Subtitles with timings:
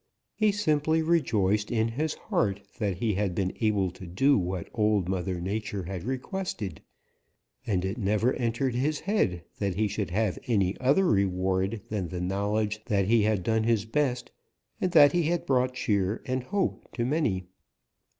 [0.33, 5.07] He simply rejoiced in his heart that he had been able to do what Old
[5.07, 6.81] Mother Nature had requested,
[7.67, 12.19] and it never entered his head that he should have any other reward than the
[12.19, 14.31] knowledge that he had done his best
[14.81, 17.45] and that he had brought cheer and hope to many.